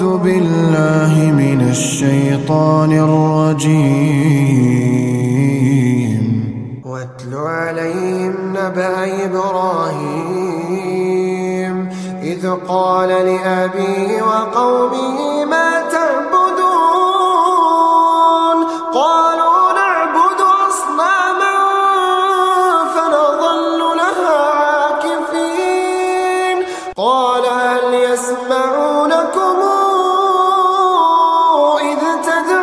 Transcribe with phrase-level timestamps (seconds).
[0.00, 1.12] أعوذ بالله
[1.42, 3.92] من الشيطان الرجيم.
[6.84, 10.56] واتل عليهم نبأ إبراهيم.
[12.22, 16.58] إذ قال لأبيه وقومه ما تعبدون؟
[18.94, 21.56] قالوا نعبد أصناما
[22.94, 26.56] فنظل لها عاكفين.
[26.96, 28.89] قال هل يسمعونكم
[32.20, 32.59] إذ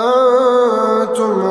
[0.00, 1.44] أنتم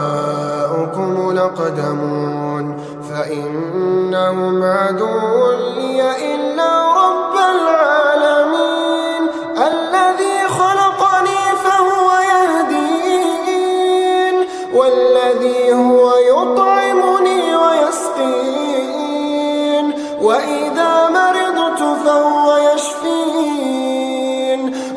[0.00, 2.64] وآباؤكم لقدمون
[3.10, 5.98] فإنهم عدو لي
[6.34, 9.22] إلا رب العالمين
[9.58, 13.66] الذي خلقني فهو يهدين
[14.74, 18.80] والذي هو يطعمني ويسقين
[20.22, 22.49] وإذا مرضت فهو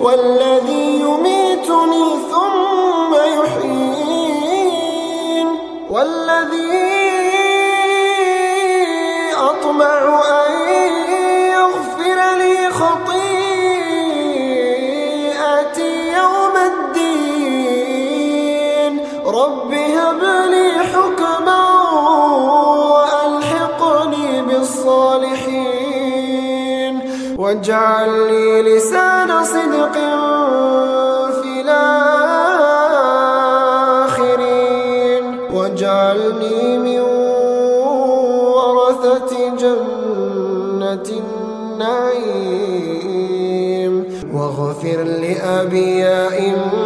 [0.04, 4.68] والذي يميتني ثم يحيين
[5.90, 6.94] والذي
[9.50, 10.52] أطمع أن
[11.56, 13.34] يغفر لي خطيئتي
[16.20, 17.74] يوم الدين.
[19.26, 20.22] رب هب
[20.54, 21.64] لي حكما
[22.92, 25.63] وألحقني بالصالحين.
[27.44, 29.96] واجعل لي لسان صدق
[31.42, 32.04] في الآخرين.
[35.54, 37.00] واجعلني من
[38.56, 39.32] ورثة
[39.62, 41.08] جنة
[41.82, 42.74] النعيم.
[44.34, 46.04] واغفر لأبي
[46.48, 46.83] إنه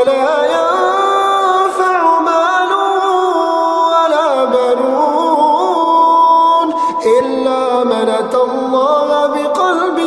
[0.00, 2.72] يوم لا ينفع مال
[3.92, 5.88] ولا بنون
[7.18, 9.98] إلا من أتى الله بقلب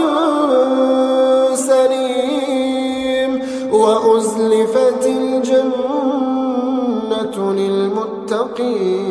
[1.55, 3.31] سليم
[3.71, 5.83] وأزلفت الجنة
[7.53, 9.03] للمتقين.